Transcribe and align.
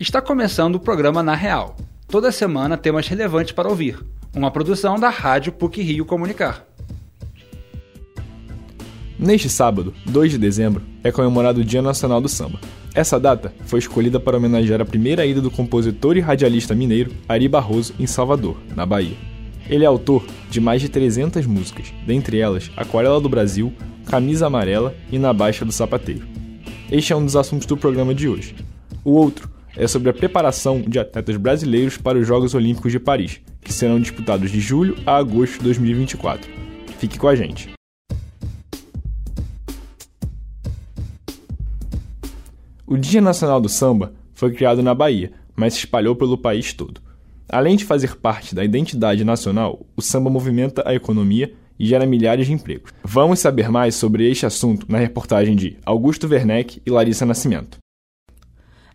Está 0.00 0.22
começando 0.22 0.76
o 0.76 0.80
programa 0.80 1.22
Na 1.22 1.34
Real. 1.34 1.76
Toda 2.08 2.32
semana 2.32 2.78
temas 2.78 3.06
relevantes 3.06 3.52
para 3.52 3.68
ouvir. 3.68 4.02
Uma 4.34 4.50
produção 4.50 4.98
da 4.98 5.10
Rádio 5.10 5.52
PUC 5.52 5.82
Rio 5.82 6.06
Comunicar. 6.06 6.64
Neste 9.18 9.50
sábado, 9.50 9.92
2 10.06 10.30
de 10.30 10.38
dezembro, 10.38 10.82
é 11.04 11.12
comemorado 11.12 11.60
o 11.60 11.64
Dia 11.64 11.82
Nacional 11.82 12.18
do 12.18 12.30
Samba. 12.30 12.58
Essa 12.94 13.20
data 13.20 13.52
foi 13.66 13.78
escolhida 13.78 14.18
para 14.18 14.38
homenagear 14.38 14.80
a 14.80 14.86
primeira 14.86 15.26
ida 15.26 15.42
do 15.42 15.50
compositor 15.50 16.16
e 16.16 16.20
radialista 16.20 16.74
mineiro 16.74 17.12
Ari 17.28 17.46
Barroso 17.46 17.92
em 18.00 18.06
Salvador, 18.06 18.56
na 18.74 18.86
Bahia. 18.86 19.18
Ele 19.68 19.84
é 19.84 19.86
autor 19.86 20.24
de 20.48 20.62
mais 20.62 20.80
de 20.80 20.88
300 20.88 21.44
músicas, 21.44 21.92
dentre 22.06 22.38
elas 22.38 22.70
Aquarela 22.74 23.20
do 23.20 23.28
Brasil, 23.28 23.70
Camisa 24.06 24.46
Amarela 24.46 24.94
e 25.12 25.18
Na 25.18 25.34
Baixa 25.34 25.66
do 25.66 25.72
Sapateiro. 25.72 26.26
Este 26.90 27.12
é 27.12 27.16
um 27.16 27.24
dos 27.26 27.36
assuntos 27.36 27.66
do 27.66 27.76
programa 27.76 28.14
de 28.14 28.26
hoje. 28.26 28.56
O 29.04 29.12
outro 29.12 29.59
é 29.76 29.86
sobre 29.86 30.10
a 30.10 30.12
preparação 30.12 30.80
de 30.80 30.98
atletas 30.98 31.36
brasileiros 31.36 31.96
para 31.96 32.18
os 32.18 32.26
Jogos 32.26 32.54
Olímpicos 32.54 32.92
de 32.92 32.98
Paris, 32.98 33.40
que 33.60 33.72
serão 33.72 34.00
disputados 34.00 34.50
de 34.50 34.60
julho 34.60 34.96
a 35.06 35.16
agosto 35.16 35.58
de 35.58 35.64
2024. 35.64 36.50
Fique 36.98 37.18
com 37.18 37.28
a 37.28 37.34
gente. 37.34 37.70
O 42.86 42.96
Dia 42.96 43.20
Nacional 43.20 43.60
do 43.60 43.68
Samba 43.68 44.12
foi 44.34 44.52
criado 44.52 44.82
na 44.82 44.94
Bahia, 44.94 45.32
mas 45.54 45.74
se 45.74 45.80
espalhou 45.80 46.16
pelo 46.16 46.36
país 46.36 46.72
todo. 46.72 47.00
Além 47.48 47.76
de 47.76 47.84
fazer 47.84 48.16
parte 48.16 48.54
da 48.54 48.64
identidade 48.64 49.24
nacional, 49.24 49.84
o 49.96 50.02
samba 50.02 50.30
movimenta 50.30 50.82
a 50.86 50.94
economia 50.94 51.52
e 51.78 51.86
gera 51.86 52.06
milhares 52.06 52.46
de 52.46 52.52
empregos. 52.52 52.92
Vamos 53.02 53.40
saber 53.40 53.68
mais 53.68 53.94
sobre 53.94 54.30
este 54.30 54.46
assunto 54.46 54.86
na 54.88 54.98
reportagem 54.98 55.56
de 55.56 55.76
Augusto 55.84 56.28
Werneck 56.28 56.80
e 56.84 56.90
Larissa 56.90 57.26
Nascimento. 57.26 57.78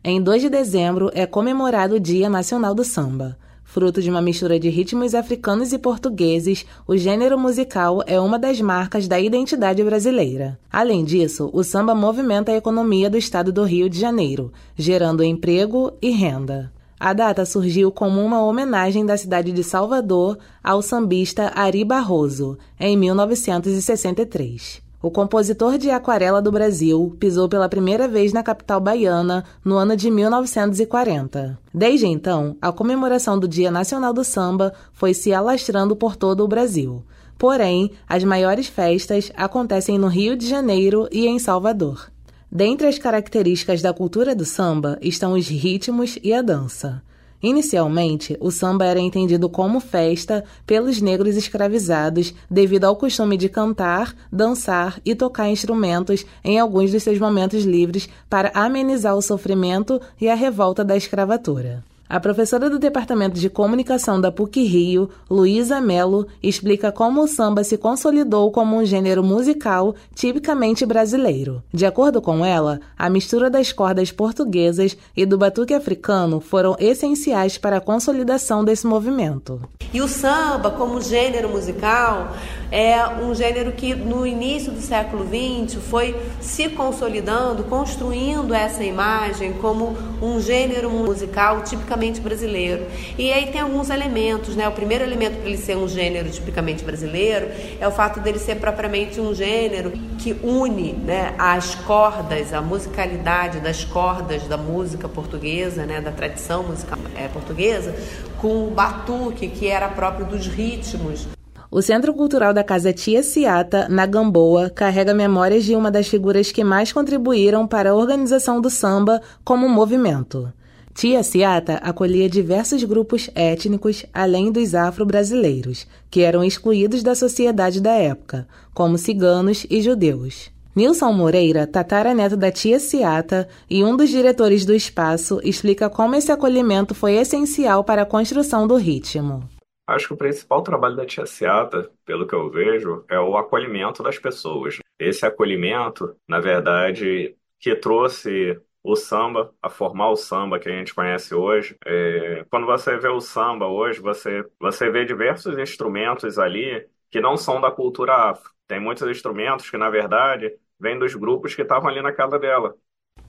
Em 0.08 0.22
2 0.22 0.44
de 0.44 0.50
dezembro 0.52 1.10
é 1.16 1.26
comemorado 1.26 1.96
o 1.96 2.00
Dia 2.00 2.30
Nacional 2.30 2.76
do 2.76 2.84
Samba. 2.84 3.36
Fruto 3.64 4.04
de 4.04 4.10
uma 4.12 4.22
mistura 4.22 4.60
de 4.60 4.70
ritmos 4.70 5.16
africanos 5.16 5.74
e 5.74 5.80
portugueses, 5.80 6.64
o 6.88 6.96
gênero 6.96 7.40
musical 7.40 8.04
é 8.06 8.20
uma 8.20 8.38
das 8.38 8.62
marcas 8.62 9.08
da 9.08 9.20
identidade 9.20 9.84
brasileira. 9.84 10.60
Além 10.72 11.04
disso, 11.04 11.50
o 11.52 11.64
samba 11.64 11.96
movimenta 11.96 12.52
a 12.52 12.56
economia 12.56 13.10
do 13.10 13.18
estado 13.18 13.52
do 13.52 13.64
Rio 13.64 13.90
de 13.90 14.00
Janeiro, 14.00 14.54
gerando 14.76 15.24
emprego 15.24 15.92
e 16.00 16.12
renda. 16.12 16.72
A 17.00 17.12
data 17.12 17.44
surgiu 17.44 17.92
como 17.92 18.24
uma 18.24 18.44
homenagem 18.44 19.04
da 19.04 19.18
cidade 19.18 19.52
de 19.52 19.64
Salvador 19.64 20.38
ao 20.64 20.84
sambista 20.84 21.52
Ari 21.56 21.84
Barroso, 21.84 22.60
em 22.80 22.96
1963. 22.96 24.85
O 25.06 25.12
compositor 25.12 25.78
de 25.78 25.92
Aquarela 25.92 26.42
do 26.42 26.52
Brasil 26.52 27.16
pisou 27.20 27.48
pela 27.48 27.70
primeira 27.70 28.08
vez 28.08 28.34
na 28.34 28.42
capital 28.42 28.82
baiana 28.82 29.46
no 29.64 29.76
ano 29.76 29.96
de 29.96 30.10
1940. 30.10 31.60
Desde 31.72 32.08
então, 32.08 32.58
a 32.60 32.72
comemoração 32.72 33.38
do 33.38 33.48
Dia 33.48 33.70
Nacional 33.70 34.12
do 34.12 34.24
Samba 34.24 34.74
foi 34.94 35.14
se 35.14 35.32
alastrando 35.32 35.96
por 35.96 36.16
todo 36.16 36.44
o 36.44 36.48
Brasil. 36.48 37.04
Porém, 37.38 37.92
as 38.10 38.24
maiores 38.24 38.66
festas 38.66 39.32
acontecem 39.38 40.00
no 40.00 40.08
Rio 40.08 40.36
de 40.36 40.50
Janeiro 40.50 41.08
e 41.12 41.28
em 41.28 41.38
Salvador. 41.38 42.10
Dentre 42.52 42.88
as 42.88 42.98
características 42.98 43.84
da 43.84 43.94
cultura 43.94 44.34
do 44.34 44.44
samba 44.44 44.98
estão 45.04 45.34
os 45.34 45.48
ritmos 45.48 46.18
e 46.24 46.34
a 46.34 46.42
dança. 46.42 47.04
Inicialmente, 47.46 48.36
o 48.40 48.50
samba 48.50 48.86
era 48.86 49.00
entendido 49.00 49.48
como 49.48 49.80
festa 49.80 50.44
pelos 50.66 51.00
negros 51.00 51.36
escravizados 51.36 52.34
devido 52.50 52.86
ao 52.86 52.96
costume 52.96 53.38
de 53.38 53.48
cantar, 53.48 54.16
dançar 54.32 55.00
e 55.06 55.14
tocar 55.14 55.48
instrumentos 55.48 56.26
em 56.44 56.60
alguns 56.60 56.90
de 56.90 57.00
seus 57.00 57.20
momentos 57.20 57.64
livres 57.64 58.10
para 58.28 58.50
amenizar 58.56 59.16
o 59.16 59.22
sofrimento 59.22 60.02
e 60.20 60.28
a 60.28 60.34
revolta 60.34 60.84
da 60.84 60.98
escravatura. 60.98 61.84
A 62.08 62.20
professora 62.20 62.70
do 62.70 62.78
Departamento 62.78 63.40
de 63.40 63.50
Comunicação 63.50 64.22
da 64.22 64.32
PUC 64.32 64.62
Rio, 64.64 65.10
Luísa 65.28 65.82
Melo, 65.82 66.28
explica 66.42 66.92
como 66.92 67.24
o 67.24 67.28
samba 67.28 67.64
se 67.64 67.80
consolidou 67.80 68.52
como 68.52 68.78
um 68.78 68.86
gênero 68.86 69.24
musical 69.24 69.96
tipicamente 70.14 70.86
brasileiro. 70.86 71.64
De 71.74 71.84
acordo 71.84 72.22
com 72.22 72.46
ela, 72.46 72.80
a 72.96 73.10
mistura 73.10 73.50
das 73.50 73.72
cordas 73.72 74.12
portuguesas 74.12 74.96
e 75.18 75.26
do 75.26 75.36
batuque 75.36 75.74
africano 75.74 76.40
foram 76.40 76.76
essenciais 76.78 77.58
para 77.58 77.78
a 77.78 77.82
consolidação 77.82 78.64
desse 78.64 78.86
movimento. 78.86 79.60
E 79.92 80.00
o 80.00 80.08
samba, 80.08 80.70
como 80.70 81.02
gênero 81.02 81.50
musical, 81.50 82.36
é 82.72 83.04
um 83.08 83.34
gênero 83.34 83.72
que 83.72 83.96
no 83.96 84.28
início 84.28 84.72
do 84.72 84.80
século 84.80 85.26
XX 85.26 85.82
foi 85.82 86.16
se 86.40 86.70
consolidando, 86.70 87.64
construindo 87.64 88.54
essa 88.54 88.84
imagem 88.84 89.54
como 89.54 89.98
um 90.22 90.40
gênero 90.40 90.92
musical 90.92 91.64
tipicamente 91.64 91.95
tipicamente 91.96 92.22
brasileiro. 92.22 92.86
E 93.18 93.32
aí 93.32 93.48
tem 93.48 93.62
alguns 93.62 93.90
elementos, 93.90 94.56
né? 94.56 94.68
O 94.68 94.72
primeiro 94.72 95.04
elemento 95.04 95.38
para 95.38 95.48
ele 95.50 95.58
ser 95.58 95.78
um 95.78 95.88
gênero 95.88 96.30
tipicamente 96.30 96.84
brasileiro 96.84 97.48
é 97.80 97.88
o 97.88 97.92
fato 97.92 98.20
dele 98.20 98.38
ser 98.38 98.56
propriamente 98.56 99.20
um 99.20 99.34
gênero 99.34 99.92
que 100.20 100.36
une, 100.44 100.94
né, 100.94 101.34
as 101.38 101.76
cordas, 101.76 102.54
a 102.54 102.62
musicalidade 102.62 103.60
das 103.60 103.84
cordas 103.84 104.44
da 104.44 104.58
música 104.58 105.08
portuguesa, 105.08 105.86
né, 105.86 106.02
da 106.02 106.12
tradição 106.12 106.64
musical 106.64 107.00
é, 107.16 107.28
portuguesa, 107.28 107.96
com 108.38 108.68
o 108.68 108.72
batuque 108.72 109.48
que 109.48 109.68
era 109.68 109.88
próprio 109.88 110.26
dos 110.26 110.48
ritmos 110.48 111.28
o 111.76 111.82
Centro 111.82 112.14
Cultural 112.14 112.54
da 112.54 112.64
Casa 112.64 112.94
Tia 112.94 113.22
Ciata, 113.22 113.90
na 113.90 114.06
Gamboa, 114.06 114.70
carrega 114.70 115.14
memórias 115.14 115.66
de 115.66 115.76
uma 115.76 115.92
das 115.92 116.08
figuras 116.08 116.50
que 116.50 116.64
mais 116.64 116.94
contribuíram 116.94 117.68
para 117.68 117.90
a 117.90 117.94
organização 117.94 118.62
do 118.62 118.70
samba 118.70 119.22
como 119.44 119.68
movimento. 119.68 120.54
Tia 120.96 121.22
Ciata 121.24 121.74
acolhia 121.84 122.30
diversos 122.30 122.82
grupos 122.86 123.30
étnicos 123.36 124.06
além 124.14 124.50
dos 124.50 124.74
afro-brasileiros, 124.74 125.86
que 126.10 126.22
eram 126.22 126.42
excluídos 126.42 127.04
da 127.04 127.14
sociedade 127.14 127.82
da 127.82 127.92
época, 127.92 128.48
como 128.74 128.98
ciganos 128.98 129.68
e 129.70 129.82
judeus. 129.82 130.50
Nilson 130.74 131.12
Moreira, 131.12 131.68
tataraneto 131.68 132.38
da 132.38 132.50
tia 132.50 132.80
Ciata 132.80 133.46
e 133.70 133.84
um 133.84 133.98
dos 133.98 134.10
diretores 134.10 134.64
do 134.64 134.74
espaço, 134.74 135.42
explica 135.44 135.90
como 135.90 136.16
esse 136.16 136.32
acolhimento 136.32 136.96
foi 136.96 137.16
essencial 137.16 137.84
para 137.84 138.04
a 138.04 138.06
construção 138.06 138.66
do 138.66 138.78
ritmo. 138.78 139.50
Acho 139.86 140.08
que 140.08 140.14
o 140.14 140.18
principal 140.18 140.64
trabalho 140.64 140.96
da 140.96 141.06
tia 141.06 141.26
Ciata, 141.26 141.90
pelo 142.06 142.26
que 142.26 142.34
eu 142.34 142.50
vejo, 142.50 143.04
é 143.10 143.20
o 143.20 143.36
acolhimento 143.36 144.02
das 144.02 144.18
pessoas. 144.18 144.80
Esse 144.98 145.26
acolhimento, 145.26 146.16
na 146.26 146.40
verdade, 146.40 147.36
que 147.60 147.76
trouxe 147.76 148.58
o 148.86 148.96
samba, 148.96 149.52
a 149.62 149.68
formar 149.68 150.12
o 150.12 150.16
samba 150.16 150.60
que 150.60 150.70
a 150.70 150.72
gente 150.72 150.94
conhece 150.94 151.34
hoje. 151.34 151.76
É, 151.84 152.46
quando 152.52 152.68
você 152.68 152.96
vê 152.98 153.08
o 153.10 153.20
samba 153.20 153.68
hoje, 153.68 154.00
você, 154.00 154.46
você 154.60 154.92
vê 154.92 155.04
diversos 155.04 155.58
instrumentos 155.58 156.38
ali 156.38 156.88
que 157.10 157.20
não 157.20 157.36
são 157.36 157.60
da 157.60 157.72
cultura 157.72 158.14
afro. 158.14 158.52
Tem 158.68 158.80
muitos 158.80 159.10
instrumentos 159.10 159.70
que, 159.70 159.78
na 159.78 159.90
verdade, 159.90 160.54
vêm 160.80 161.00
dos 161.00 161.16
grupos 161.16 161.56
que 161.56 161.64
estavam 161.64 161.90
ali 161.90 162.02
na 162.02 162.14
casa 162.14 162.38
dela. 162.38 162.76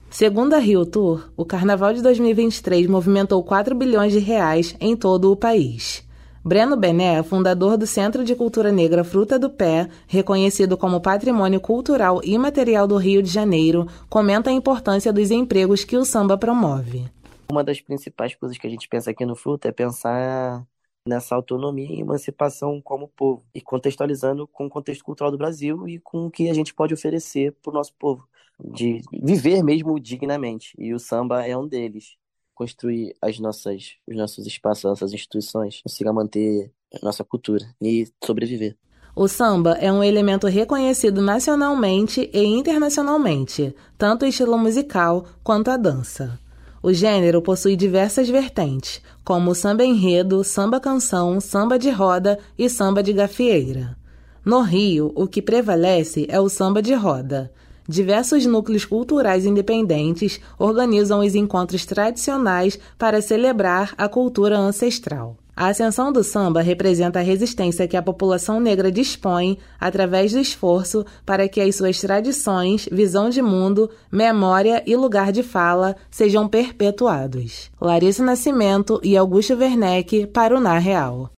Segundo 0.09 0.53
a 0.53 0.59
Rio 0.59 0.85
Tour, 0.85 1.31
o 1.35 1.43
Carnaval 1.43 1.93
de 1.93 2.03
2023 2.03 2.85
movimentou 2.87 3.43
4 3.43 3.73
bilhões 3.73 4.13
de 4.13 4.19
reais 4.19 4.75
em 4.79 4.95
todo 4.95 5.31
o 5.31 5.35
país. 5.35 6.06
Breno 6.47 6.77
Bené, 6.77 7.21
fundador 7.23 7.77
do 7.77 7.85
Centro 7.85 8.23
de 8.23 8.33
Cultura 8.33 8.71
Negra 8.71 9.03
Fruta 9.03 9.37
do 9.37 9.49
Pé, 9.49 9.89
reconhecido 10.07 10.77
como 10.77 11.01
Patrimônio 11.01 11.59
Cultural 11.59 12.21
Imaterial 12.23 12.87
do 12.87 12.95
Rio 12.95 13.21
de 13.21 13.29
Janeiro, 13.29 13.85
comenta 14.09 14.49
a 14.49 14.53
importância 14.53 15.11
dos 15.11 15.29
empregos 15.29 15.83
que 15.83 15.97
o 15.97 16.05
samba 16.05 16.37
promove. 16.37 17.03
Uma 17.51 17.65
das 17.65 17.81
principais 17.81 18.33
coisas 18.33 18.57
que 18.57 18.65
a 18.65 18.69
gente 18.69 18.87
pensa 18.87 19.11
aqui 19.11 19.25
no 19.25 19.35
Fruta 19.35 19.67
é 19.67 19.73
pensar 19.73 20.65
nessa 21.05 21.35
autonomia 21.35 21.91
e 21.91 21.99
emancipação 21.99 22.79
como 22.81 23.09
povo, 23.09 23.43
e 23.53 23.59
contextualizando 23.59 24.47
com 24.47 24.67
o 24.67 24.69
contexto 24.69 25.03
cultural 25.03 25.29
do 25.29 25.37
Brasil 25.37 25.85
e 25.85 25.99
com 25.99 26.27
o 26.27 26.31
que 26.31 26.49
a 26.49 26.53
gente 26.53 26.73
pode 26.73 26.93
oferecer 26.93 27.51
para 27.61 27.71
o 27.71 27.73
nosso 27.73 27.93
povo, 27.99 28.25
de 28.57 29.01
viver 29.11 29.61
mesmo 29.61 29.99
dignamente, 29.99 30.73
e 30.79 30.93
o 30.93 30.99
samba 30.99 31.45
é 31.45 31.57
um 31.57 31.67
deles 31.67 32.15
construir 32.57 33.15
as 33.21 33.39
nossas, 33.39 33.97
os 34.07 34.15
nossos 34.17 34.47
espaços, 34.47 34.85
as 34.85 34.89
nossas 34.89 35.13
instituições, 35.13 35.81
consiga 35.83 36.11
manter 36.11 36.71
a 36.91 37.05
nossa 37.05 37.23
cultura 37.23 37.63
e 37.79 38.07
sobreviver. 38.25 38.75
O 39.15 39.27
samba 39.27 39.73
é 39.79 39.91
um 39.91 40.03
elemento 40.03 40.47
reconhecido 40.47 41.21
nacionalmente 41.21 42.29
e 42.33 42.43
internacionalmente, 42.43 43.75
tanto 43.97 44.25
o 44.25 44.27
estilo 44.27 44.57
musical 44.57 45.25
quanto 45.43 45.69
a 45.69 45.77
dança. 45.77 46.39
O 46.81 46.93
gênero 46.93 47.41
possui 47.41 47.75
diversas 47.75 48.29
vertentes, 48.29 49.01
como 49.23 49.55
samba 49.55 49.83
enredo, 49.83 50.43
samba 50.43 50.79
canção, 50.79 51.39
samba 51.39 51.77
de 51.77 51.89
roda 51.89 52.39
e 52.57 52.69
samba 52.69 53.01
de 53.03 53.13
gafieira. 53.13 53.97
No 54.45 54.61
Rio, 54.61 55.11
o 55.15 55.27
que 55.27 55.41
prevalece 55.41 56.25
é 56.29 56.39
o 56.39 56.47
samba 56.47 56.81
de 56.81 56.93
roda, 56.93 57.51
diversos 57.87 58.45
núcleos 58.45 58.85
culturais 58.85 59.45
independentes 59.45 60.39
organizam 60.59 61.19
os 61.19 61.35
encontros 61.35 61.85
tradicionais 61.85 62.79
para 62.97 63.21
celebrar 63.21 63.93
a 63.97 64.07
cultura 64.09 64.57
ancestral. 64.57 65.37
A 65.55 65.69
ascensão 65.69 66.11
do 66.11 66.23
samba 66.23 66.61
representa 66.61 67.17
a 67.17 67.23
resistência 67.23 67.87
que 67.87 67.97
a 67.97 68.01
população 68.01 68.59
negra 68.59 68.91
dispõe 68.91 69.57
através 69.79 70.31
do 70.31 70.37
esforço 70.37 71.03
para 71.25 71.49
que 71.49 71.59
as 71.59 71.75
suas 71.75 71.99
tradições, 71.99 72.87
visão 72.91 73.27
de 73.27 73.41
mundo, 73.41 73.89
memória 74.11 74.83
e 74.85 74.95
lugar 74.95 75.31
de 75.31 75.41
fala 75.41 75.95
sejam 76.11 76.47
perpetuados. 76.47 77.71
Larissa 77.81 78.23
Nascimento 78.23 78.99
e 79.01 79.17
Augusto 79.17 79.55
Werneck 79.55 80.27
para 80.27 80.55
o 80.55 80.59
Na 80.59 80.77
Real. 80.77 81.31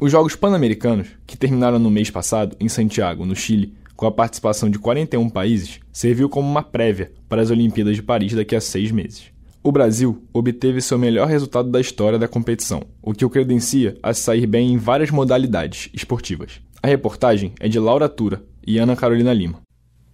Os 0.00 0.10
Jogos 0.10 0.34
Pan-Americanos, 0.34 1.08
que 1.26 1.36
terminaram 1.36 1.78
no 1.78 1.90
mês 1.90 2.10
passado 2.10 2.56
em 2.58 2.70
Santiago, 2.70 3.26
no 3.26 3.36
Chile, 3.36 3.74
com 3.94 4.06
a 4.06 4.10
participação 4.10 4.70
de 4.70 4.78
41 4.78 5.28
países, 5.28 5.78
serviu 5.92 6.26
como 6.26 6.48
uma 6.48 6.62
prévia 6.62 7.12
para 7.28 7.42
as 7.42 7.50
Olimpíadas 7.50 7.96
de 7.96 8.02
Paris 8.02 8.32
daqui 8.32 8.56
a 8.56 8.62
seis 8.62 8.90
meses. 8.90 9.24
O 9.62 9.70
Brasil 9.70 10.24
obteve 10.32 10.80
seu 10.80 10.98
melhor 10.98 11.28
resultado 11.28 11.68
da 11.68 11.78
história 11.78 12.18
da 12.18 12.26
competição, 12.26 12.82
o 13.02 13.12
que 13.12 13.26
o 13.26 13.28
credencia 13.28 13.94
a 14.02 14.14
sair 14.14 14.46
bem 14.46 14.72
em 14.72 14.78
várias 14.78 15.10
modalidades 15.10 15.90
esportivas. 15.92 16.62
A 16.82 16.86
reportagem 16.86 17.52
é 17.60 17.68
de 17.68 17.78
Laura 17.78 18.08
Tura 18.08 18.42
e 18.66 18.78
Ana 18.78 18.96
Carolina 18.96 19.34
Lima. 19.34 19.60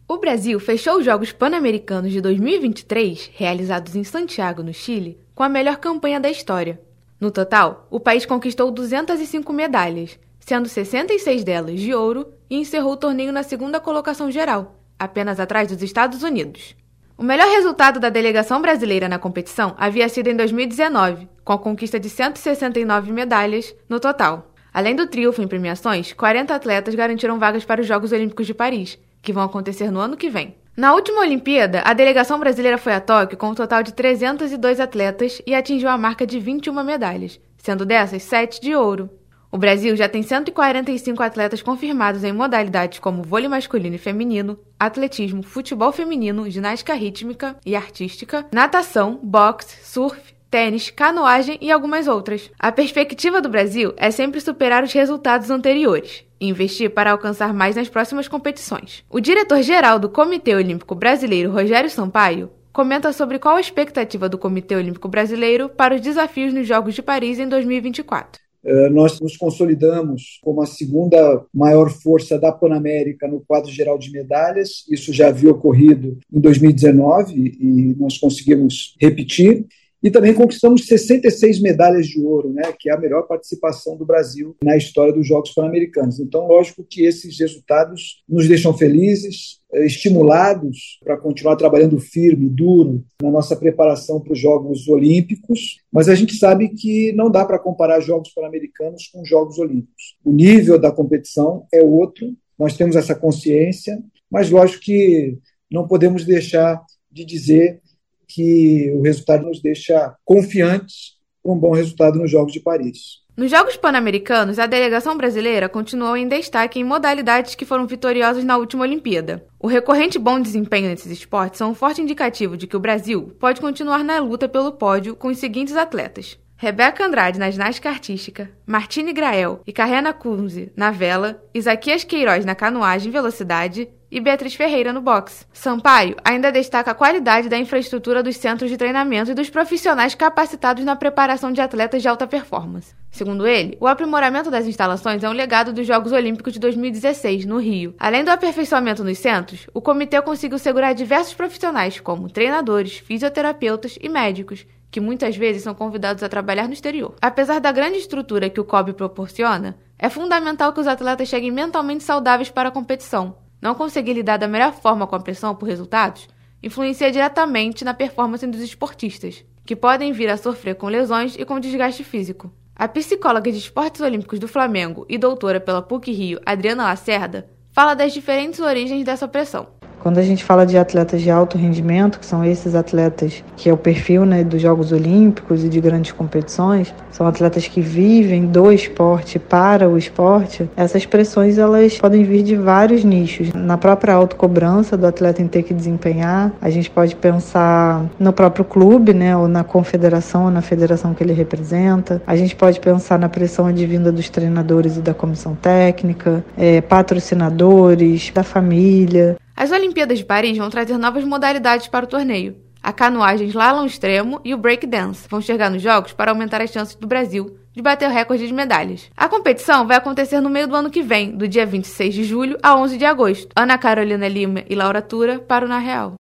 O 0.09 0.19
Brasil 0.19 0.59
fechou 0.59 0.99
os 0.99 1.05
Jogos 1.05 1.31
Pan-Americanos 1.31 2.11
de 2.11 2.21
2023, 2.21 3.31
realizados 3.35 3.95
em 3.95 4.03
Santiago, 4.03 4.65
no 4.65 4.75
Chile, 4.75 5.21
com 5.33 5.45
a 5.45 5.49
melhor 5.49 5.77
campanha 5.77 6.19
da 6.19 6.29
história. 6.29 6.81
No 7.21 7.31
total, 7.31 7.87
o 7.91 7.99
país 7.99 8.27
conquistou 8.27 8.71
205 8.71 9.53
medalhas, 9.53 10.19
sendo 10.39 10.69
66 10.69 11.45
delas 11.45 11.81
de 11.81 11.95
ouro, 11.95 12.27
e 12.49 12.57
encerrou 12.57 12.93
o 12.93 12.97
torneio 12.97 13.33
na 13.33 13.43
segunda 13.43 13.81
colocação 13.81 14.31
geral, 14.31 14.79
apenas 14.99 15.41
atrás 15.41 15.69
dos 15.69 15.83
Estados 15.83 16.23
Unidos. 16.23 16.77
O 17.19 17.23
melhor 17.23 17.49
resultado 17.49 17.99
da 17.99 18.11
delegação 18.11 18.61
brasileira 18.61 19.09
na 19.09 19.19
competição 19.19 19.75
havia 19.79 20.09
sido 20.09 20.29
em 20.29 20.37
2019, 20.37 21.27
com 21.43 21.53
a 21.55 21.59
conquista 21.59 21.99
de 21.99 22.11
169 22.11 23.11
medalhas 23.11 23.75
no 23.89 23.99
total. 23.99 24.53
Além 24.73 24.95
do 24.95 25.07
triunfo 25.07 25.41
em 25.41 25.49
premiações, 25.49 26.13
40 26.13 26.55
atletas 26.55 26.95
garantiram 26.95 27.39
vagas 27.39 27.65
para 27.65 27.81
os 27.81 27.87
Jogos 27.87 28.13
Olímpicos 28.13 28.47
de 28.47 28.53
Paris, 28.53 28.99
que 29.23 29.33
vão 29.33 29.43
acontecer 29.43 29.91
no 29.91 29.99
ano 29.99 30.19
que 30.19 30.29
vem. 30.29 30.55
Na 30.77 30.93
última 30.93 31.23
Olimpíada, 31.23 31.81
a 31.87 31.95
delegação 31.95 32.39
brasileira 32.39 32.77
foi 32.77 32.93
a 32.93 33.01
Tóquio 33.01 33.39
com 33.39 33.49
um 33.49 33.55
total 33.55 33.83
de 33.83 33.95
302 33.95 34.79
atletas 34.79 35.41
e 35.47 35.55
atingiu 35.55 35.89
a 35.89 35.97
marca 35.97 36.27
de 36.27 36.39
21 36.39 36.85
medalhas, 36.85 37.41
sendo 37.57 37.87
dessas 37.87 38.23
7 38.25 38.61
de 38.61 38.75
ouro. 38.75 39.09
O 39.51 39.57
Brasil 39.57 39.97
já 39.97 40.07
tem 40.07 40.23
145 40.23 41.23
atletas 41.23 41.63
confirmados 41.63 42.23
em 42.25 42.33
modalidades 42.33 42.99
como 42.99 43.23
vôlei 43.23 43.49
masculino 43.49 43.97
e 43.97 43.99
feminino, 43.99 44.59
atletismo, 44.79 45.43
futebol 45.43 45.93
feminino, 45.93 46.51
ginástica 46.51 46.93
rítmica 46.93 47.57
e 47.65 47.75
artística, 47.75 48.45
natação, 48.53 49.19
boxe, 49.23 49.79
surf, 49.83 50.36
tênis, 50.51 50.91
canoagem 50.91 51.59
e 51.61 51.71
algumas 51.71 52.07
outras. 52.09 52.51
A 52.59 52.71
perspectiva 52.73 53.41
do 53.41 53.49
Brasil 53.49 53.93
é 53.97 54.11
sempre 54.11 54.41
superar 54.41 54.85
os 54.85 54.93
resultados 54.93 55.51
anteriores 55.51 56.25
e 56.41 56.49
investir 56.49 56.91
para 56.91 57.11
alcançar 57.11 57.53
mais 57.53 57.77
nas 57.77 57.89
próximas 57.89 58.29
competições. 58.29 59.05
O 59.11 59.21
diretor-geral 59.21 59.99
do 59.99 60.09
Comitê 60.09 60.55
Olímpico 60.55 60.95
Brasileiro, 60.95 61.51
Rogério 61.51 61.91
Sampaio, 61.91 62.51
comenta 62.73 63.13
sobre 63.13 63.39
qual 63.39 63.57
a 63.57 63.61
expectativa 63.61 64.29
do 64.29 64.37
Comitê 64.37 64.77
Olímpico 64.77 65.09
Brasileiro 65.09 65.69
para 65.69 65.95
os 65.95 66.01
desafios 66.01 66.53
nos 66.53 66.67
Jogos 66.67 66.95
de 66.95 67.03
Paris 67.03 67.39
em 67.39 67.49
2024. 67.49 68.47
Eh, 68.67 68.91
nós 68.91 69.21
nos 69.21 69.37
consolidamos 69.37 70.41
como 70.43 70.61
a 70.61 70.67
segunda 70.67 71.45
maior 71.55 71.89
força 71.89 72.37
da 72.37 72.51
Panamérica 72.51 73.29
no 73.29 73.41
quadro 73.41 73.71
geral 73.71 73.97
de 73.97 74.11
medalhas. 74.11 74.85
Isso 74.91 75.13
já 75.13 75.29
havia 75.29 75.53
ocorrido 75.53 76.19
em 76.33 76.41
2019 76.41 77.33
e 77.33 77.95
nós 77.97 78.19
conseguimos 78.19 78.97
repetir. 79.01 79.65
E 80.03 80.11
também 80.11 80.35
conquistamos 80.35 80.87
66 80.87 81.61
medalhas 81.61 82.07
de 82.07 82.21
ouro, 82.21 82.53
né, 82.53 82.73
que 82.79 82.91
é 82.91 82.93
a 82.93 82.99
melhor 82.99 83.23
participação 83.23 83.97
do 83.97 84.05
Brasil 84.05 84.55
na 84.63 84.77
história 84.77 85.13
dos 85.13 85.27
Jogos 85.27 85.53
Pan-Americanos. 85.53 86.21
Então, 86.21 86.47
lógico 86.47 86.85
que 86.89 87.05
esses 87.05 87.39
resultados 87.39 88.23
nos 88.29 88.47
deixam 88.47 88.77
felizes, 88.77 89.61
eh, 89.73 89.87
estimulados 89.87 90.99
para 91.03 91.17
continuar 91.17 91.57
trabalhando 91.57 91.99
firme, 91.99 92.49
duro 92.49 93.05
na 93.23 93.31
nossa 93.31 93.57
preparação 93.57 94.21
para 94.21 94.33
os 94.33 94.39
Jogos 94.39 94.87
Olímpicos, 94.87 95.81
mas 95.91 96.09
a 96.09 96.15
gente 96.15 96.37
sabe 96.37 96.69
que 96.69 97.13
não 97.13 97.31
dá 97.31 97.45
para 97.45 97.59
comparar 97.59 98.01
Jogos 98.01 98.33
Pan-Americanos 98.33 99.09
com 99.13 99.25
Jogos 99.25 99.59
Olímpicos. 99.59 100.17
O 100.25 100.33
nível 100.33 100.79
da 100.79 100.93
competição 100.93 101.67
é 101.73 101.83
outro, 101.83 102.35
nós 102.59 102.77
temos 102.77 102.97
essa 102.97 103.15
consciência, 103.15 103.99
mas 104.31 104.51
lógico 104.51 104.85
que 104.85 105.39
não 105.71 105.87
podemos 105.87 106.25
deixar 106.25 106.81
de 107.11 107.25
dizer 107.25 107.81
que 108.29 108.93
o 108.95 109.03
resultado 109.03 109.47
nos 109.47 109.61
deixa 109.61 110.15
confiantes 110.25 111.17
para 111.43 111.53
um 111.53 111.59
bom 111.59 111.73
resultado 111.73 112.19
nos 112.19 112.31
Jogos 112.31 112.53
de 112.53 112.61
Paris. 112.61 113.25
Nos 113.37 113.51
Jogos 113.51 113.77
Pan-Americanos, 113.77 114.59
a 114.59 114.67
delegação 114.67 115.15
brasileira 115.15 115.69
continuou 115.69 116.17
em 116.17 116.27
destaque 116.27 116.81
em 116.81 116.85
modalidades 116.85 117.55
que 117.55 117.67
foram 117.67 117.87
vitoriosas 117.87 118.43
na 118.45 118.57
última 118.57 118.83
Olimpíada. 118.83 119.45
O 119.61 119.67
recorrente 119.67 120.19
bom 120.19 120.41
desempenho 120.41 120.89
nesses 120.89 121.13
esportes 121.13 121.59
são 121.59 121.71
um 121.71 121.75
forte 121.75 122.01
indicativo 122.01 122.57
de 122.57 122.67
que 122.67 122.77
o 122.77 122.81
Brasil 122.81 123.37
pode 123.39 123.61
continuar 123.61 124.03
na 124.03 124.19
luta 124.21 124.49
pelo 124.49 124.73
pódio 124.73 125.15
com 125.15 125.29
os 125.29 125.37
seguintes 125.37 125.77
atletas: 125.77 126.39
Rebeca 126.57 127.05
Andrade 127.05 127.39
na 127.39 127.51
ginástica 127.51 127.91
artística, 127.91 128.51
Martine 128.65 129.13
Grael 129.13 129.61
e 129.67 129.73
Carrena 129.73 130.15
Kunze 130.15 130.73
na 130.75 130.91
vela, 130.91 131.45
Isaquias 131.53 132.05
Queiroz 132.05 132.47
na 132.47 132.55
canoagem 132.55 133.13
velocidade 133.13 133.87
e 134.17 134.21
Beatriz 134.21 134.55
Ferreira 134.55 134.95
no 134.95 135.03
boxe. 135.03 135.45
Sampaio 135.53 136.17
ainda 136.25 136.51
destaca 136.51 136.91
a 136.91 136.95
qualidade 136.95 137.51
da 137.51 137.59
infraestrutura 137.59 138.23
dos 138.23 138.39
centros 138.39 138.71
de 138.71 138.79
treinamento 138.79 139.31
e 139.31 139.35
dos 139.35 139.51
profissionais 139.51 140.15
capacitados 140.15 140.87
na 140.87 140.97
preparação 140.97 141.53
de 141.53 141.61
atletas 141.61 142.01
de 142.01 142.09
alta 142.09 142.27
performance. 142.27 142.95
Segundo 143.11 143.47
ele, 143.47 143.77
o 143.79 143.87
aprimoramento 143.87 144.51
das 144.51 144.67
instalações 144.67 145.23
é 145.23 145.29
um 145.29 145.35
legado 145.35 145.71
dos 145.71 145.87
Jogos 145.87 146.13
Olímpicos 146.13 146.55
de 146.55 146.59
2016, 146.61 147.45
no 147.45 147.59
Rio. 147.59 147.95
Além 147.99 148.25
do 148.25 148.31
aperfeiçoamento 148.31 149.05
nos 149.05 149.19
centros, 149.19 149.67
o 149.75 149.83
comitê 149.83 150.23
conseguiu 150.23 150.59
segurar 150.59 150.95
diversos 150.95 151.35
profissionais, 151.35 152.01
como 152.01 152.31
treinadores, 152.31 152.97
fisioterapeutas 152.97 153.99
e 154.01 154.09
médicos, 154.09 154.67
que 154.91 154.99
muitas 154.99 155.37
vezes 155.37 155.63
são 155.63 155.75
convidados 155.75 156.23
a 156.23 156.29
trabalhar 156.31 156.67
no 156.69 156.73
exterior. 156.73 157.15
Apesar 157.21 157.61
da 157.61 157.71
grande 157.71 157.99
estrutura 157.99 158.49
que 158.49 158.61
o 158.61 158.65
COB 158.65 158.95
proporciona, 158.95 159.77
é 159.99 160.09
fundamental 160.09 160.73
que 160.73 160.81
os 160.81 160.87
atletas 160.87 161.29
cheguem 161.29 161.51
mentalmente 161.51 162.03
saudáveis 162.03 162.49
para 162.49 162.71
a 162.71 162.73
competição. 162.73 163.45
Não 163.67 163.75
conseguir 163.75 164.13
lidar 164.13 164.37
da 164.37 164.47
melhor 164.47 164.73
forma 164.73 165.09
com 165.09 165.17
a 165.17 165.19
pressão 165.19 165.53
por 165.53 165.67
resultados 165.69 166.29
influencia 166.63 167.11
diretamente 167.11 167.85
na 167.85 167.93
performance 167.93 168.47
dos 168.47 168.61
esportistas, 168.61 169.45
que 169.65 169.75
podem 169.75 170.13
vir 170.13 170.31
a 170.31 170.37
sofrer 170.37 170.77
com 170.77 170.87
lesões 170.87 171.35
e 171.37 171.45
com 171.45 171.59
desgaste 171.59 172.05
físico. 172.05 172.49
A 172.77 172.87
psicóloga 172.87 173.51
de 173.51 173.59
esportes 173.59 174.01
olímpicos 174.01 174.39
do 174.39 174.47
Flamengo 174.47 175.05
e 175.09 175.19
doutora 175.19 175.59
pela 175.59 175.83
PUC 175.83 176.13
Rio, 176.13 176.41
Adriana 176.47 176.85
Lacerda, 176.85 177.51
fala 177.73 177.95
das 177.95 178.13
diferentes 178.13 178.61
origens 178.61 179.05
dessa 179.05 179.27
pressão. 179.27 179.67
Quando 180.07 180.19
a 180.19 180.23
gente 180.23 180.45
fala 180.45 180.65
de 180.65 180.79
atletas 180.79 181.21
de 181.21 181.33
alto 181.33 181.59
rendimento, 181.59 182.21
que 182.21 182.27
são 182.27 182.45
esses 182.45 182.77
atletas 182.77 183.43
que 183.57 183.69
é 183.69 183.73
o 183.73 183.77
perfil 183.77 184.25
né, 184.25 184.45
dos 184.45 184.63
Jogos 184.63 184.93
Olímpicos 184.93 185.65
e 185.65 185.69
de 185.69 185.81
grandes 185.81 186.13
competições, 186.13 186.95
são 187.11 187.27
atletas 187.27 187.67
que 187.67 187.81
vivem 187.81 188.47
do 188.47 188.71
esporte 188.71 189.37
para 189.37 189.89
o 189.89 189.99
esporte, 189.99 190.71
essas 190.77 191.05
pressões 191.05 191.59
elas 191.59 191.99
podem 191.99 192.23
vir 192.23 192.45
de 192.45 192.55
vários 192.55 193.03
nichos. 193.03 193.53
Na 193.53 193.77
própria 193.77 194.15
autocobrança 194.15 194.97
do 194.97 195.09
atleta 195.09 195.43
em 195.43 195.49
ter 195.49 195.65
que 195.65 195.75
desempenhar, 195.75 196.53
a 196.63 196.71
gente 196.71 196.89
pode 196.89 197.17
pensar 197.17 198.05
no 198.17 198.33
próprio 198.33 198.65
clube, 198.65 199.13
né, 199.13 199.37
ou 199.37 199.49
na 199.49 199.65
confederação 199.65 200.45
ou 200.45 200.53
na 200.53 200.63
federação 200.63 201.15
que 201.15 201.25
ele 201.25 201.33
representa. 201.33 202.23
A 202.25 202.37
gente 202.37 202.55
pode 202.55 202.79
pensar 202.79 203.19
na 203.19 203.29
pressão 203.29 203.67
advinda 203.67 204.13
dos 204.13 204.31
treinadores 204.31 204.99
e 204.99 205.01
da 205.01 205.13
comissão 205.13 205.57
técnica, 205.57 206.45
é, 206.57 206.81
patrocinadores, 206.81 208.31
da 208.33 208.45
família. 208.45 209.37
As 209.57 209.71
Olimpíadas 209.71 210.19
de 210.19 210.25
Paris 210.27 210.59
vão 210.59 210.69
trazer 210.69 210.99
novas 210.99 211.25
modalidades 211.25 211.89
para 211.89 212.05
o 212.05 212.09
torneio. 212.09 212.57
A 212.83 212.93
canoagem 212.93 213.49
slalom 213.49 213.87
extremo 213.87 214.39
e 214.45 214.53
o 214.53 214.59
breakdance 214.59 215.27
vão 215.31 215.41
chegar 215.41 215.71
nos 215.71 215.81
Jogos 215.81 216.13
para 216.13 216.31
aumentar 216.31 216.61
as 216.61 216.71
chances 216.71 216.95
do 216.95 217.07
Brasil 217.07 217.57
de 217.73 217.81
bater 217.81 218.07
o 218.07 218.13
recorde 218.13 218.47
de 218.47 218.53
medalhas. 218.53 219.11
A 219.17 219.27
competição 219.31 219.87
vai 219.87 219.97
acontecer 219.97 220.43
no 220.43 220.51
meio 220.51 220.69
do 220.69 220.77
ano 220.77 220.91
que 220.91 221.03
vem, 221.03 221.35
do 221.35 221.49
dia 221.49 221.65
26 221.65 222.15
de 222.15 222.23
julho 222.23 222.59
a 222.63 222.77
11 222.77 222.99
de 222.99 223.07
agosto. 223.07 223.49
Ana 223.57 223.79
Carolina 223.79 224.29
Lima 224.29 224.63
e 224.69 224.75
Laura 224.75 225.01
Tura 225.01 225.39
para 225.39 225.65
o 225.65 225.69
Na 225.69 225.79
Real. 225.79 226.17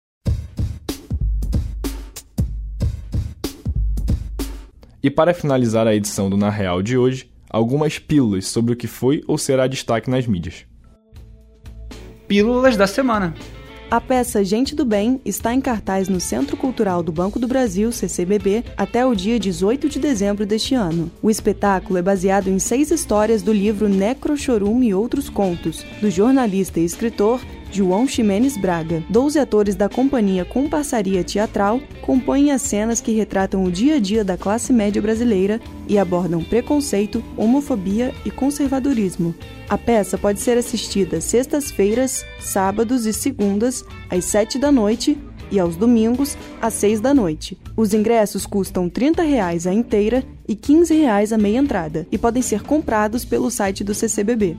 E 5.02 5.10
para 5.10 5.34
finalizar 5.34 5.88
a 5.88 5.96
edição 5.96 6.30
do 6.30 6.36
Na 6.36 6.50
Real 6.50 6.84
de 6.84 6.98
hoje, 6.98 7.32
algumas 7.50 7.98
pílulas 7.98 8.48
sobre 8.48 8.74
o 8.74 8.76
que 8.76 8.88
foi 8.88 9.24
ou 9.26 9.38
será 9.38 9.68
destaque 9.68 10.10
nas 10.10 10.28
mídias. 10.28 10.70
Pílulas 12.32 12.78
da 12.78 12.88
Semana. 12.88 13.36
A 13.90 14.00
peça 14.00 14.42
Gente 14.42 14.74
do 14.74 14.86
Bem 14.86 15.20
está 15.26 15.54
em 15.54 15.60
cartaz 15.60 16.08
no 16.08 16.22
Centro 16.22 16.56
Cultural 16.56 17.04
do 17.04 17.12
Banco 17.12 17.38
do 17.38 17.46
Brasil, 17.46 17.92
CCBB, 17.92 18.64
até 18.78 19.06
o 19.06 19.14
dia 19.14 19.38
18 19.38 19.90
de 19.90 20.00
dezembro 20.00 20.46
deste 20.46 20.74
ano. 20.74 21.12
O 21.22 21.30
espetáculo 21.30 22.00
é 22.00 22.02
baseado 22.02 22.48
em 22.48 22.58
seis 22.58 22.90
histórias 22.90 23.42
do 23.42 23.52
livro 23.52 23.90
Necrochorum 23.90 24.82
e 24.82 24.94
Outros 24.94 25.28
Contos, 25.28 25.84
do 26.00 26.10
jornalista 26.10 26.80
e 26.80 26.86
escritor 26.86 27.42
João 27.72 28.06
Ximenes 28.06 28.58
Braga. 28.58 29.01
Doze 29.10 29.40
atores 29.40 29.75
da 29.75 29.88
companhia 29.88 30.44
Compassaria 30.44 31.24
Teatral 31.24 31.80
compõem 32.01 32.51
as 32.51 32.62
cenas 32.62 33.00
que 33.00 33.13
retratam 33.13 33.63
o 33.63 33.72
dia 33.72 33.96
a 33.96 34.00
dia 34.00 34.25
da 34.25 34.38
classe 34.38 34.74
média 34.74 35.01
brasileira 35.01 35.60
e 35.88 35.98
abordam 35.98 36.44
preconceito, 36.44 37.24
homofobia 37.38 38.13
e 38.25 38.30
conservadorismo. 38.30 39.34
A 39.70 39.78
peça 39.78 40.18
pode 40.18 40.42
ser 40.42 40.58
assistida 40.58 41.22
sextas-feiras, 41.22 42.25
sábados 42.42 43.06
e 43.06 43.13
segundas, 43.13 43.86
às 44.10 44.25
sete 44.25 44.60
da 44.60 44.70
noite 44.70 45.18
e 45.50 45.60
aos 45.60 45.75
domingos, 45.75 46.38
às 46.62 46.74
6 46.75 47.01
da 47.01 47.13
noite. 47.13 47.58
Os 47.75 47.94
ingressos 47.94 48.46
custam 48.46 48.90
30 48.90 49.22
reais 49.22 49.68
a 49.68 49.74
inteira 49.74 50.24
e 50.48 50.56
15 50.56 50.96
reais 50.96 51.34
a 51.34 51.38
meia 51.38 51.58
entrada 51.58 52.08
e 52.12 52.18
podem 52.18 52.42
ser 52.42 52.63
comprados 52.63 53.25
pelo 53.25 53.51
site 53.51 53.84
do 53.84 53.94
CCBB. 53.94 54.58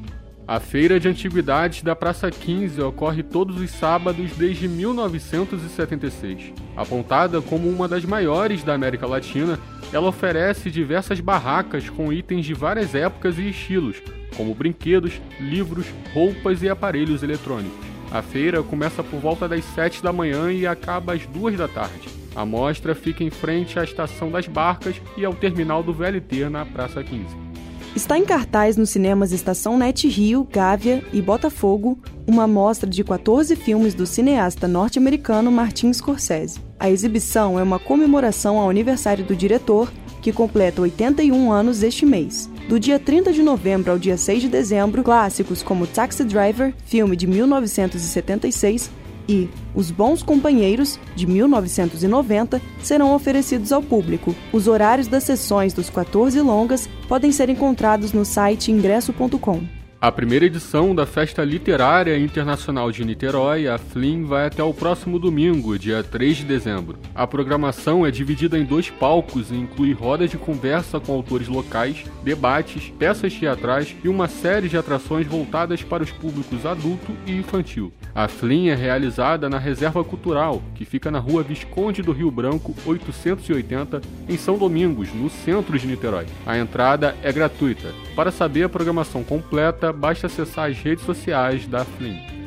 A 0.53 0.61
Feira 0.61 1.01
de 1.01 1.09
Antiguidades 1.09 1.83
da 1.83 1.97
Praça 1.97 2.31
15 2.31 2.79
ocorre 2.83 3.23
todos 3.23 3.59
os 3.59 3.71
sábados 3.71 4.33
desde 4.33 4.69
1976. 4.69 6.53
Apontada 6.77 7.41
como 7.41 7.71
uma 7.71 7.89
das 7.89 8.05
maiores 8.05 8.63
da 8.63 8.75
América 8.75 9.07
Latina, 9.07 9.59
ela 9.95 10.09
oferece 10.09 10.71
diversas 10.71 11.21
barracas 11.21 11.89
com 11.89 12.13
itens 12.13 12.45
de 12.45 12.53
várias 12.53 12.95
épocas 12.95 13.39
e 13.39 13.49
estilos, 13.49 14.03
como 14.37 14.55
brinquedos, 14.55 15.19
livros, 15.41 15.87
roupas 16.13 16.63
e 16.63 16.69
aparelhos 16.69 17.23
eletrônicos. 17.23 17.87
A 18.11 18.21
feira 18.21 18.63
começa 18.63 19.03
por 19.03 19.21
volta 19.21 19.49
das 19.49 19.65
7 19.65 20.03
da 20.03 20.13
manhã 20.13 20.53
e 20.53 20.67
acaba 20.67 21.15
às 21.15 21.25
2 21.25 21.57
da 21.57 21.67
tarde. 21.67 22.11
A 22.37 22.45
mostra 22.45 22.95
fica 22.95 23.25
em 23.25 23.31
frente 23.31 23.79
à 23.79 23.85
estação 23.85 24.31
das 24.31 24.47
barcas 24.47 25.01
e 25.17 25.25
ao 25.25 25.33
terminal 25.33 25.83
do 25.83 25.95
VLT 25.95 26.51
na 26.51 26.67
Praça 26.67 27.03
15. 27.03 27.52
Está 27.95 28.17
em 28.17 28.25
cartaz 28.25 28.79
nos 28.79 28.89
cinemas 28.89 29.33
Estação 29.33 29.77
Net 29.77 30.09
Rio, 30.09 30.49
Gávea 30.51 31.05
e 31.13 31.21
Botafogo 31.21 31.99
uma 32.27 32.47
mostra 32.47 32.89
de 32.89 33.05
14 33.05 33.55
filmes 33.55 33.93
do 33.93 34.07
cineasta 34.07 34.67
norte-americano 34.67 35.53
Martin 35.53 35.93
Scorsese. 35.93 36.59
A 36.81 36.89
exibição 36.89 37.59
é 37.59 37.63
uma 37.63 37.79
comemoração 37.79 38.59
ao 38.59 38.71
aniversário 38.71 39.25
do 39.25 39.37
diretor, 39.37 39.93
que 40.23 40.33
completa 40.33 40.81
81 40.81 41.53
anos 41.53 41.83
este 41.83 42.07
mês. 42.07 42.49
Do 42.67 42.81
dia 42.81 42.99
30 42.99 43.33
de 43.33 43.43
novembro 43.43 43.93
ao 43.93 43.99
dia 43.99 44.17
6 44.17 44.43
de 44.43 44.49
dezembro, 44.49 45.03
clássicos 45.03 45.63
como 45.63 45.87
Taxi 45.87 46.25
Driver, 46.25 46.73
filme 46.87 47.15
de 47.15 47.27
1976, 47.27 48.91
e 49.33 49.49
Os 49.75 49.91
Bons 49.91 50.23
Companheiros, 50.23 50.99
de 51.17 51.27
1990, 51.27 52.61
serão 52.83 53.15
oferecidos 53.15 53.73
ao 53.73 53.83
público. 53.83 54.35
Os 54.53 54.69
horários 54.69 55.09
das 55.09 55.25
sessões 55.25 55.73
dos 55.73 55.89
14 55.89 56.41
longas 56.41 56.89
podem 57.09 57.33
ser 57.33 57.49
encontrados 57.49 58.13
no 58.13 58.25
site 58.25 58.71
ingresso.com. 58.71 59.83
A 60.03 60.11
primeira 60.11 60.47
edição 60.47 60.93
da 60.97 61.07
Festa 61.07 61.45
Literária 61.45 62.19
Internacional 62.19 62.91
de 62.91 63.05
Niterói, 63.05 63.69
a 63.69 63.79
FLIM, 63.79 64.25
vai 64.25 64.47
até 64.47 64.61
o 64.61 64.75
próximo 64.75 65.17
domingo, 65.17 65.79
dia 65.79 66.03
3 66.03 66.39
de 66.39 66.45
dezembro. 66.45 66.99
A 67.15 67.25
programação 67.25 68.05
é 68.05 68.11
dividida 68.11 68.59
em 68.59 68.65
dois 68.65 68.91
palcos 68.91 69.53
e 69.53 69.55
inclui 69.55 69.93
rodas 69.93 70.29
de 70.29 70.37
conversa 70.37 70.99
com 70.99 71.13
autores 71.13 71.47
locais, 71.47 72.05
debates, 72.25 72.93
peças 72.99 73.33
teatrais 73.33 73.95
e 74.03 74.09
uma 74.09 74.27
série 74.27 74.69
de 74.69 74.77
atrações 74.77 75.25
voltadas 75.25 75.85
para 75.85 76.03
os 76.03 76.11
públicos 76.11 76.67
adulto 76.67 77.13
e 77.25 77.37
infantil. 77.37 77.93
A 78.15 78.29
FLIM 78.29 78.69
é 78.69 78.75
realizada 78.75 79.49
na 79.49 79.59
Reserva 79.59 80.05
Cultural, 80.05 80.63
que 80.75 80.85
fica 80.85 81.11
na 81.11 81.19
rua 81.19 81.43
Visconde 81.43 82.03
do 82.03 82.13
Rio 82.13 82.31
Branco, 82.31 82.75
880, 82.85 84.03
em 84.29 84.37
São 84.37 84.59
Domingos, 84.59 85.13
no 85.15 85.31
centro 85.31 85.79
de 85.79 85.87
Niterói. 85.87 86.27
A 86.45 86.59
entrada 86.59 87.17
é 87.23 87.33
gratuita. 87.33 87.89
Para 88.15 88.31
saber 88.31 88.65
a 88.65 88.69
programação 88.69 89.25
completa, 89.25 89.93
basta 89.93 90.27
acessar 90.27 90.71
as 90.71 90.77
redes 90.77 91.05
sociais 91.05 91.67
da 91.67 91.87
Flynn. 91.87 92.42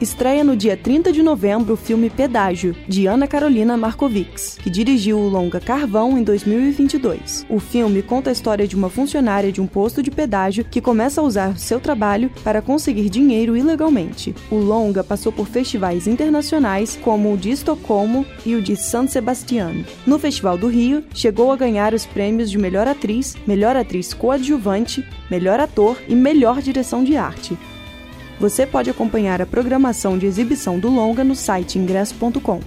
Estreia 0.00 0.42
no 0.42 0.56
dia 0.56 0.78
30 0.78 1.12
de 1.12 1.22
novembro 1.22 1.74
o 1.74 1.76
filme 1.76 2.08
Pedágio, 2.08 2.74
de 2.88 3.06
Ana 3.06 3.26
Carolina 3.26 3.76
Markovics, 3.76 4.56
que 4.56 4.70
dirigiu 4.70 5.18
o 5.18 5.28
longa 5.28 5.60
Carvão 5.60 6.16
em 6.16 6.22
2022. 6.22 7.44
O 7.50 7.60
filme 7.60 8.00
conta 8.00 8.30
a 8.30 8.32
história 8.32 8.66
de 8.66 8.74
uma 8.74 8.88
funcionária 8.88 9.52
de 9.52 9.60
um 9.60 9.66
posto 9.66 10.02
de 10.02 10.10
pedágio 10.10 10.64
que 10.64 10.80
começa 10.80 11.20
a 11.20 11.24
usar 11.24 11.58
seu 11.58 11.78
trabalho 11.78 12.30
para 12.42 12.62
conseguir 12.62 13.10
dinheiro 13.10 13.54
ilegalmente. 13.54 14.34
O 14.50 14.56
longa 14.56 15.04
passou 15.04 15.30
por 15.30 15.46
festivais 15.46 16.06
internacionais 16.06 16.98
como 17.02 17.34
o 17.34 17.36
de 17.36 17.50
Estocolmo 17.50 18.24
e 18.46 18.54
o 18.54 18.62
de 18.62 18.76
San 18.76 19.06
Sebastián. 19.06 19.84
No 20.06 20.18
Festival 20.18 20.56
do 20.56 20.68
Rio, 20.68 21.04
chegou 21.12 21.52
a 21.52 21.56
ganhar 21.56 21.92
os 21.92 22.06
prêmios 22.06 22.50
de 22.50 22.56
melhor 22.56 22.88
atriz, 22.88 23.36
melhor 23.46 23.76
atriz 23.76 24.14
coadjuvante, 24.14 25.06
melhor 25.30 25.60
ator 25.60 25.98
e 26.08 26.14
melhor 26.14 26.62
direção 26.62 27.04
de 27.04 27.18
arte. 27.18 27.58
Você 28.40 28.66
pode 28.66 28.88
acompanhar 28.88 29.42
a 29.42 29.46
programação 29.46 30.16
de 30.16 30.24
exibição 30.24 30.78
do 30.78 30.88
longa 30.88 31.22
no 31.22 31.34
site 31.34 31.78
ingresso.com. 31.78 32.60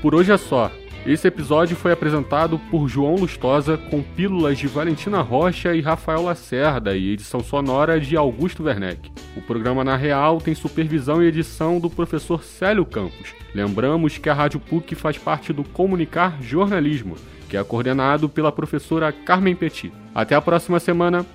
Por 0.00 0.14
hoje 0.14 0.32
é 0.32 0.38
só. 0.38 0.72
Esse 1.04 1.28
episódio 1.28 1.76
foi 1.76 1.92
apresentado 1.92 2.58
por 2.70 2.88
João 2.88 3.16
Lustosa 3.16 3.76
com 3.76 4.02
pílulas 4.02 4.56
de 4.56 4.66
Valentina 4.66 5.20
Rocha 5.20 5.74
e 5.74 5.82
Rafael 5.82 6.22
Lacerda 6.22 6.96
e 6.96 7.10
edição 7.10 7.40
sonora 7.40 8.00
de 8.00 8.16
Augusto 8.16 8.62
Werneck. 8.62 9.10
O 9.36 9.42
programa 9.42 9.84
Na 9.84 9.94
Real 9.94 10.38
tem 10.40 10.54
supervisão 10.54 11.22
e 11.22 11.26
edição 11.26 11.78
do 11.78 11.90
professor 11.90 12.42
Célio 12.42 12.86
Campos. 12.86 13.34
Lembramos 13.54 14.16
que 14.16 14.28
a 14.30 14.34
Rádio 14.34 14.58
PUC 14.58 14.94
faz 14.94 15.18
parte 15.18 15.52
do 15.52 15.64
Comunicar 15.64 16.42
Jornalismo, 16.42 17.16
que 17.46 17.58
é 17.58 17.64
coordenado 17.64 18.26
pela 18.26 18.50
professora 18.50 19.12
Carmen 19.12 19.54
Petit. 19.54 19.92
Até 20.14 20.34
a 20.34 20.40
próxima 20.40 20.80
semana. 20.80 21.26